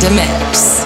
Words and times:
the 0.00 0.10
mix. 0.10 0.77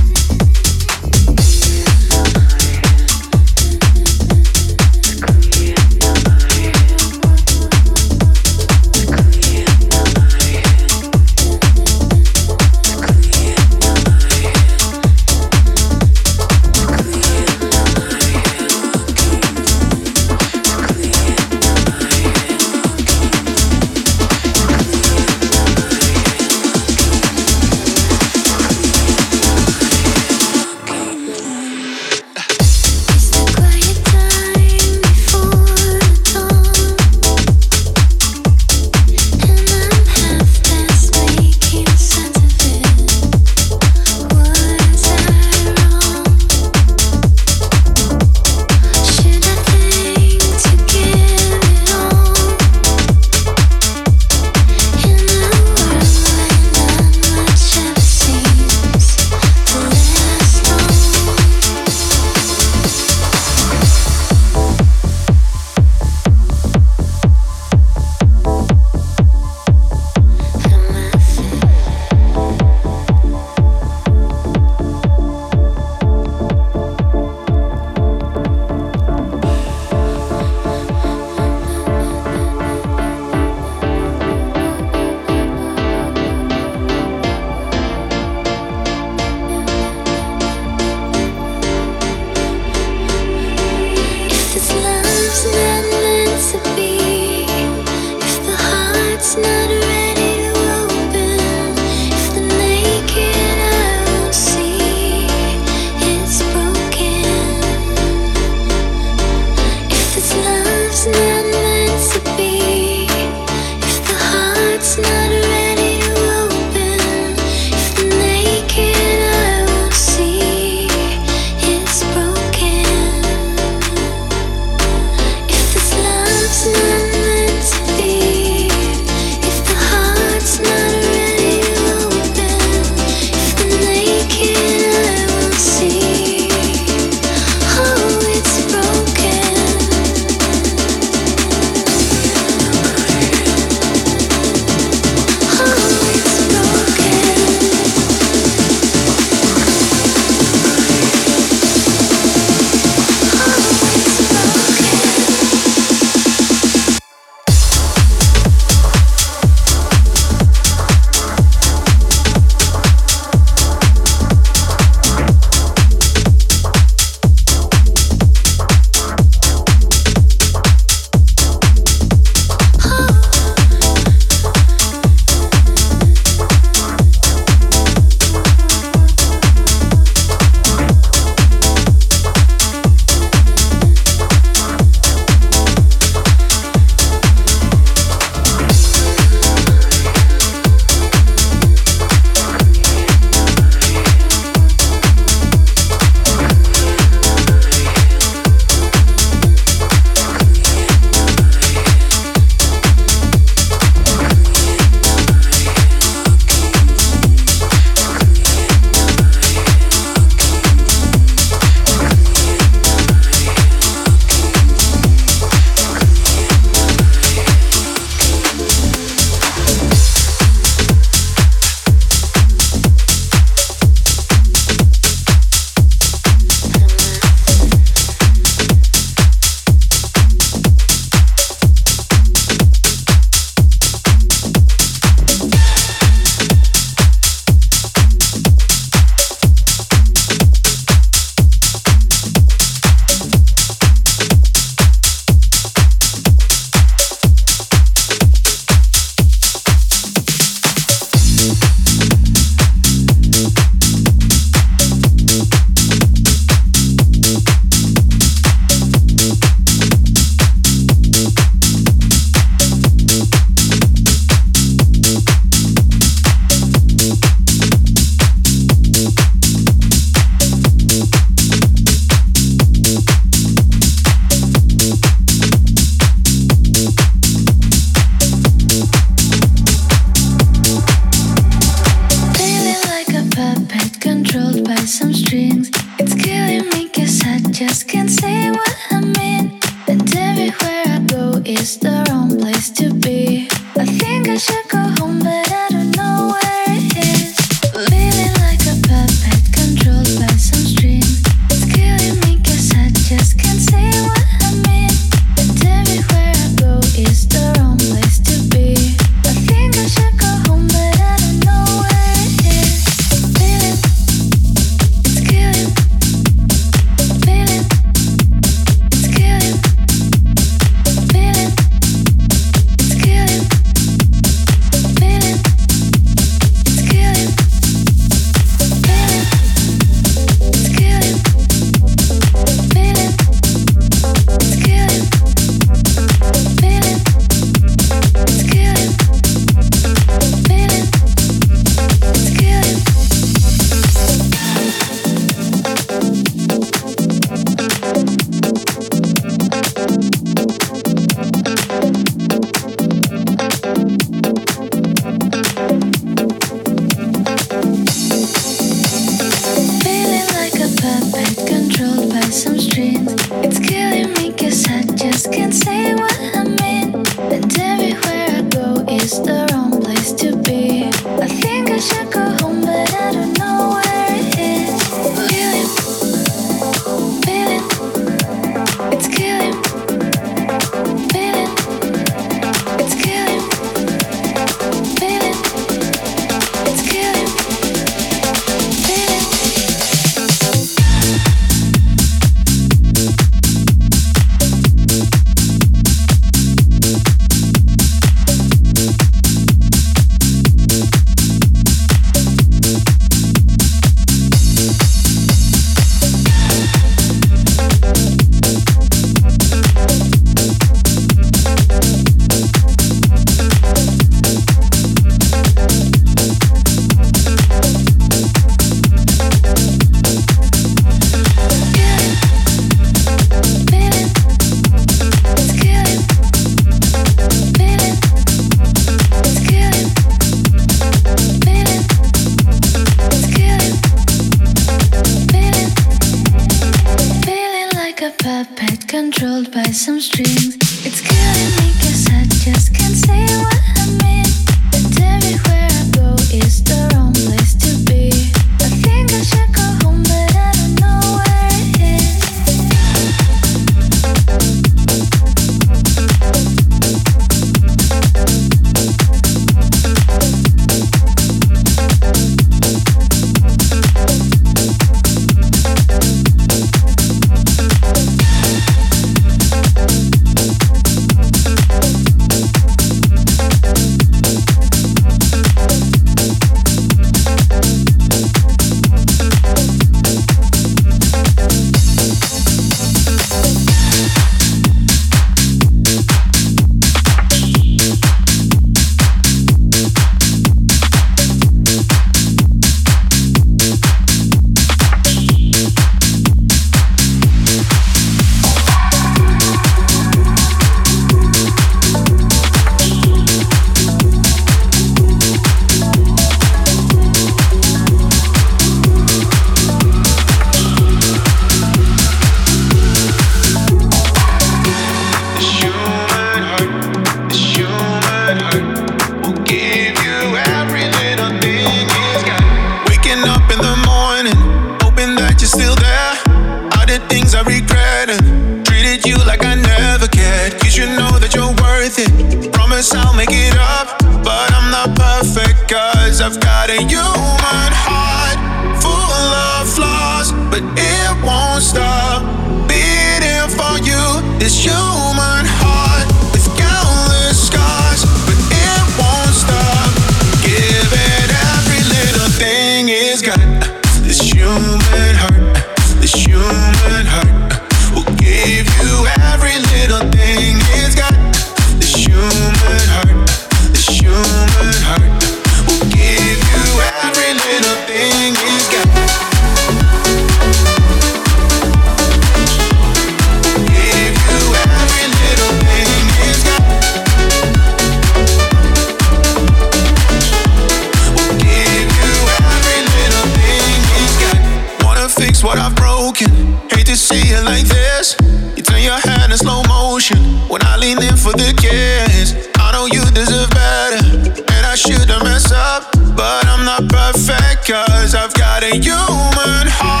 for 591.21 591.33
the 591.33 591.53
kids, 591.53 592.33
I 592.57 592.71
know 592.71 592.87
you 592.87 593.05
deserve 593.11 593.49
better, 593.51 594.05
and 594.53 594.65
I 594.65 594.73
shouldn't 594.73 595.23
mess 595.23 595.51
up, 595.51 595.91
but 596.15 596.47
I'm 596.47 596.65
not 596.65 596.89
perfect, 596.89 597.67
cause 597.67 598.15
I've 598.15 598.33
got 598.33 598.63
a 598.63 598.73
human 598.73 599.67
heart. 599.69 600.00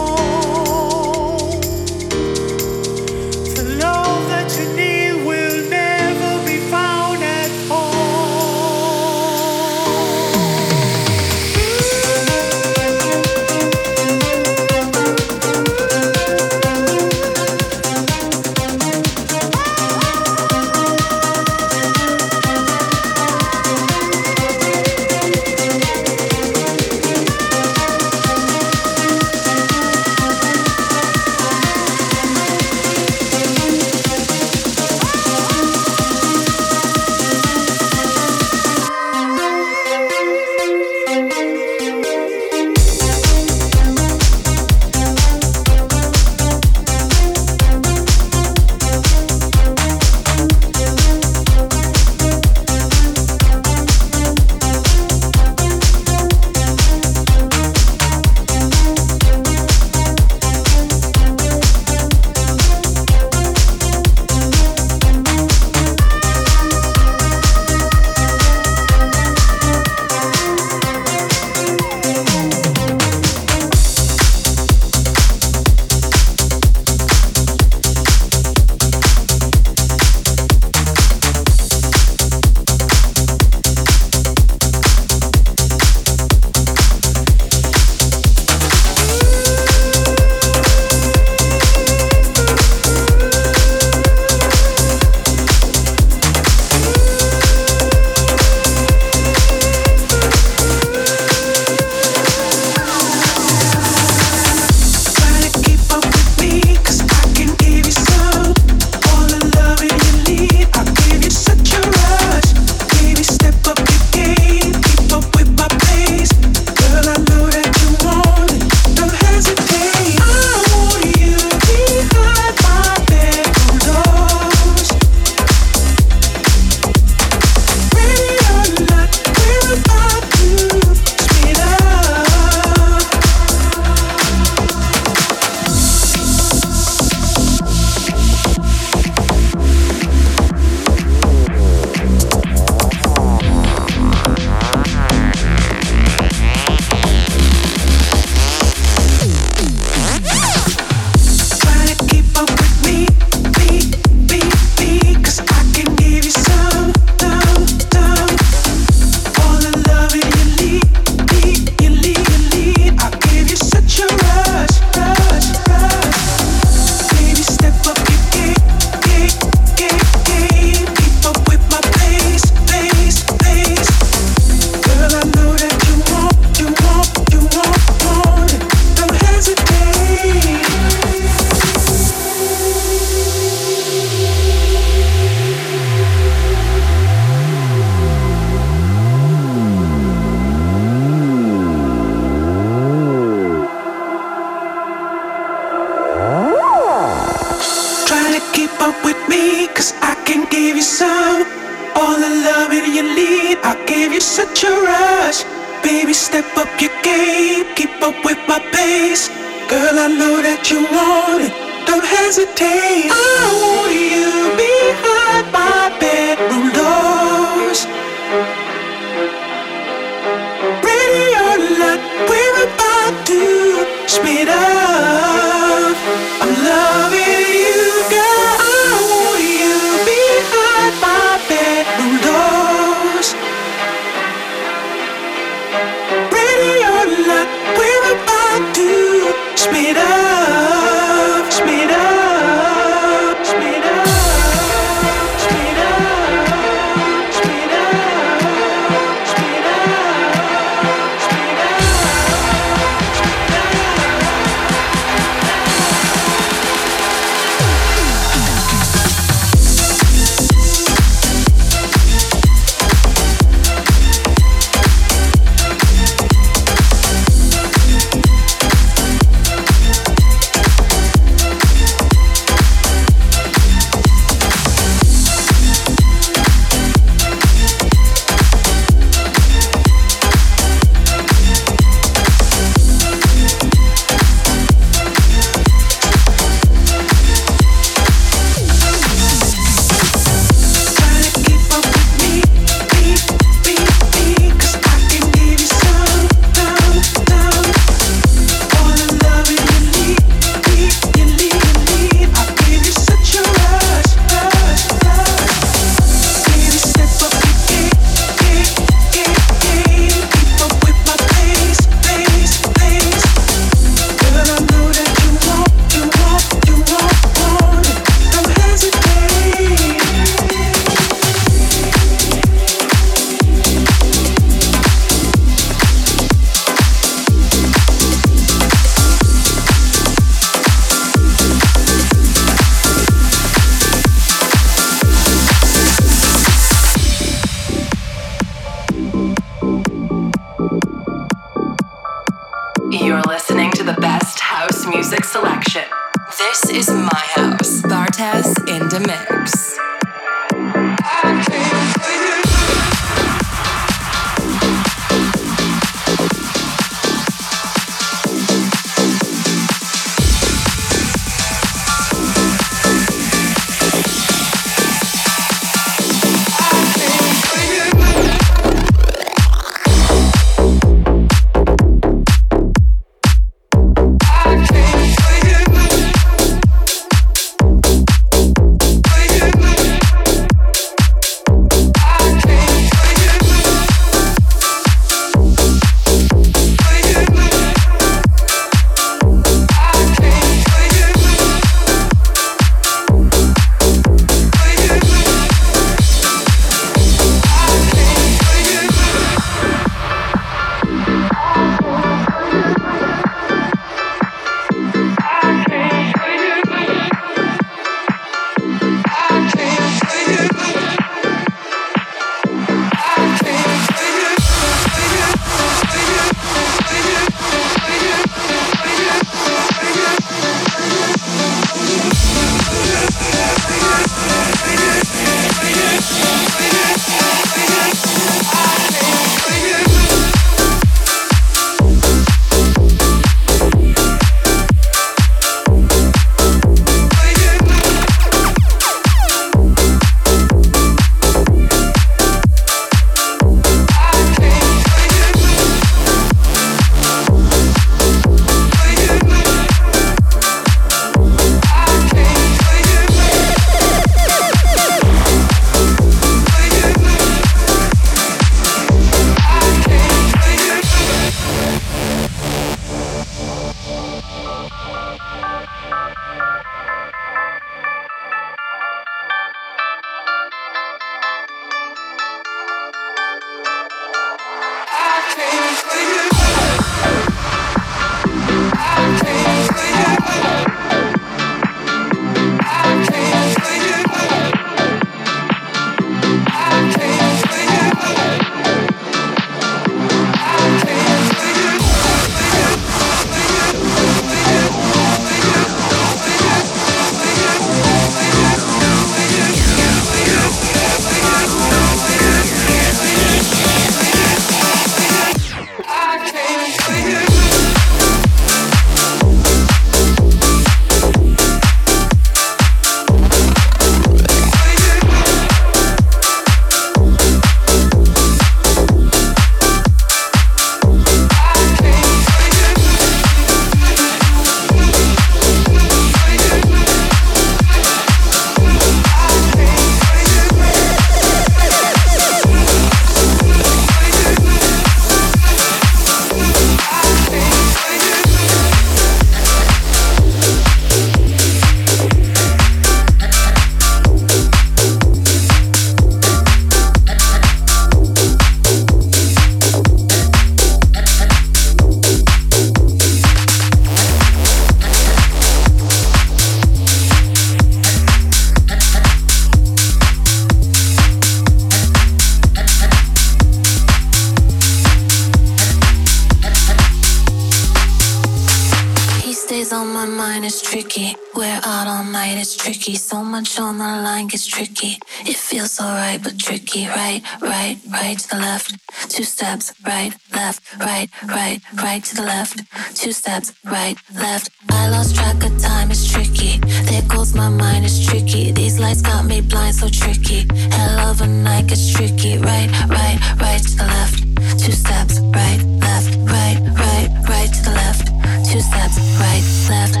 right, 581.01 581.27
right, 581.27 581.61
right 581.83 582.03
to 582.03 582.15
the 582.15 582.21
left. 582.21 582.61
Two 582.95 583.11
steps, 583.11 583.53
right, 583.65 583.95
left. 584.15 584.49
I 584.69 584.89
lost 584.89 585.15
track 585.15 585.43
of 585.43 585.59
time, 585.59 585.91
it's 585.91 586.11
tricky. 586.11 586.59
There 586.85 587.01
goes 587.07 587.33
my 587.33 587.49
mind, 587.49 587.85
it's 587.85 588.05
tricky. 588.05 588.51
These 588.51 588.79
lights 588.79 589.01
got 589.01 589.25
me 589.25 589.41
blind, 589.41 589.75
so 589.75 589.87
tricky. 589.89 590.47
Hell 590.71 590.99
of 591.09 591.21
a 591.21 591.27
night 591.27 591.67
gets 591.67 591.91
tricky. 591.93 592.37
Right, 592.37 592.69
right, 592.87 593.17
right 593.39 593.61
to 593.61 593.75
the 593.77 593.85
left. 593.85 594.19
Two 594.59 594.71
steps, 594.71 595.19
right, 595.19 595.61
left, 595.79 596.15
right, 596.17 596.59
right, 596.83 597.09
right 597.29 597.51
to 597.53 597.61
the 597.63 597.71
left. 597.71 598.07
Two 598.49 598.61
steps, 598.61 598.97
right, 599.19 599.43
left. 599.69 600.00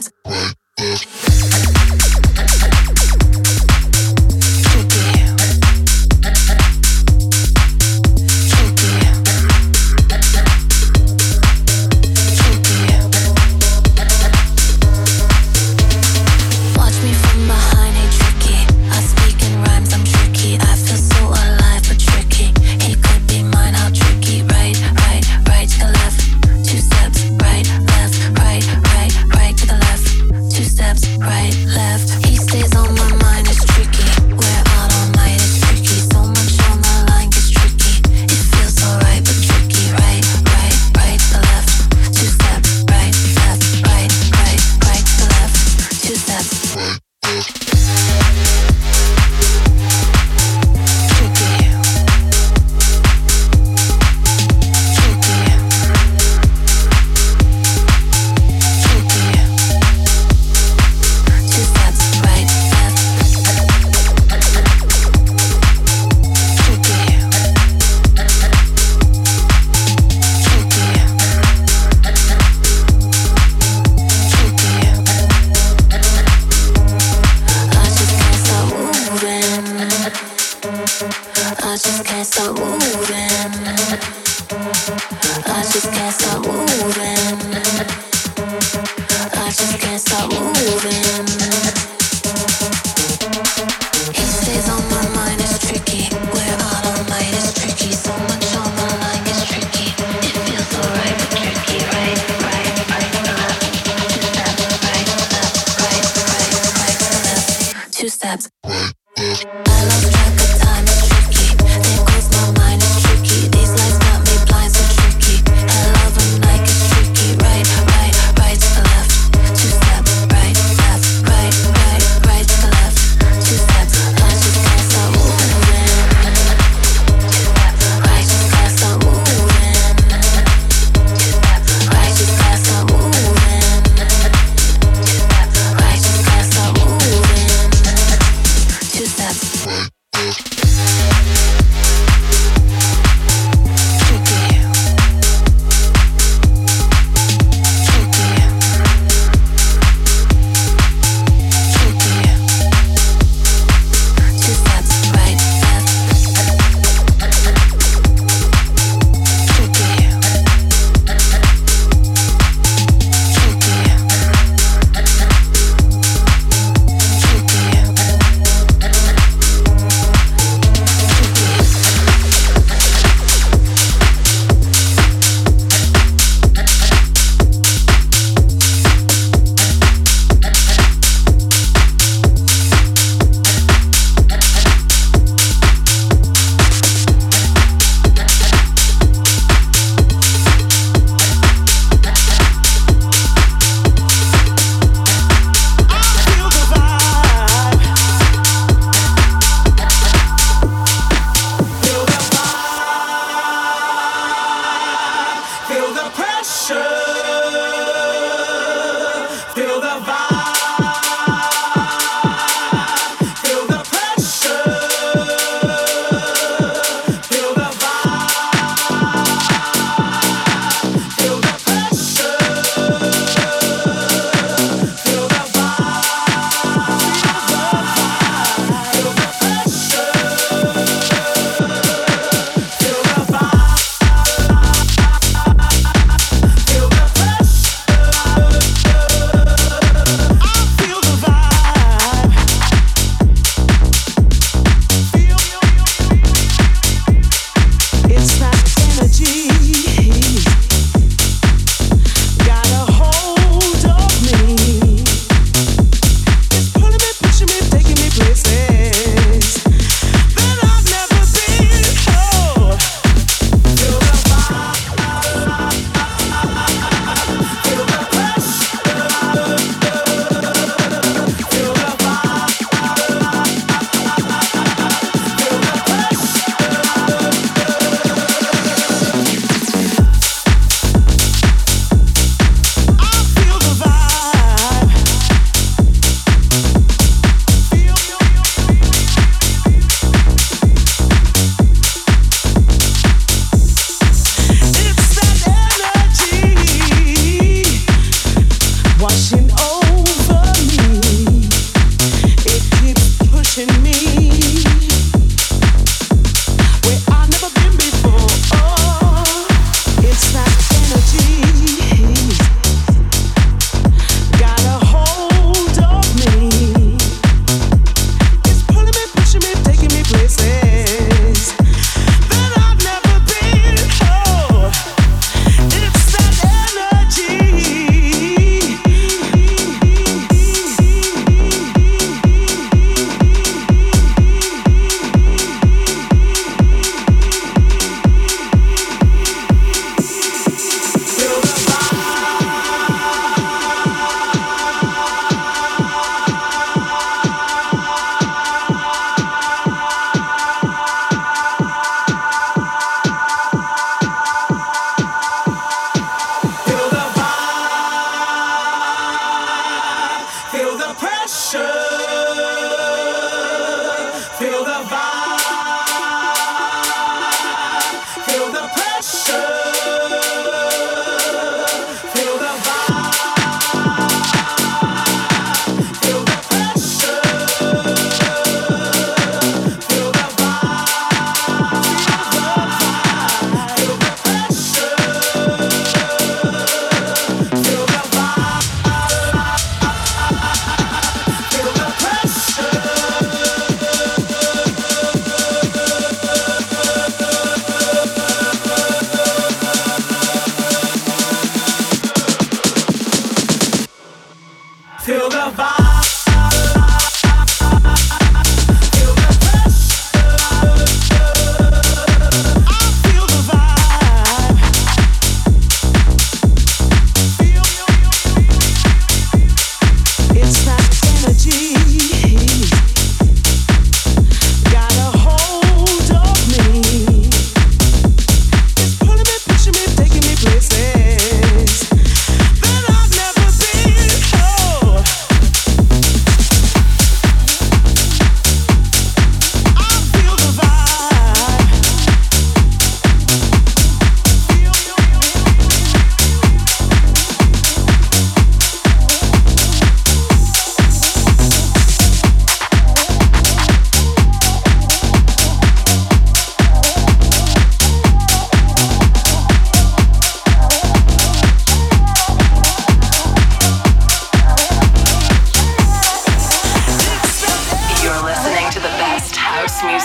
steps. 0.00 1.71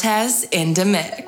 Bartez 0.00 0.46
in 0.50 0.72
the 0.72 0.84
mix. 0.86 1.19